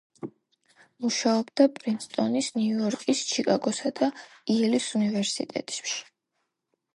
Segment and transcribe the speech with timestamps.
[1.05, 4.09] მუშაობდა პრინსტონის, ნიუ-იორკის, ჩიკაგოსა და
[4.55, 6.01] იელის უნივერსიტეტებში.